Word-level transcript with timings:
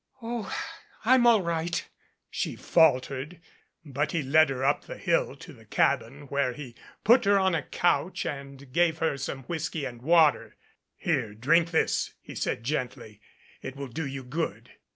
"Oh, 0.19 0.51
I'm 1.05 1.27
all 1.27 1.43
right," 1.43 1.87
she 2.31 2.55
faltered. 2.55 3.39
But 3.85 4.13
he 4.13 4.23
led 4.23 4.49
her 4.49 4.65
up 4.65 4.85
the 4.85 4.97
hill 4.97 5.35
to 5.35 5.53
the 5.53 5.63
cabin 5.63 6.21
where 6.23 6.53
he 6.53 6.73
put 7.03 7.23
her 7.25 7.37
on 7.37 7.53
a 7.53 7.61
couch 7.61 8.25
and 8.25 8.73
gave 8.73 8.97
her 8.97 9.15
some 9.15 9.43
whisky 9.43 9.85
and 9.85 10.01
water. 10.01 10.55
"Here, 10.97 11.35
drink 11.35 11.69
this," 11.69 12.15
he 12.19 12.33
said 12.33 12.63
gently. 12.63 13.21
"It 13.61 13.75
will 13.75 13.89
do 13.89 14.07
you 14.07 14.23
good." 14.23 14.71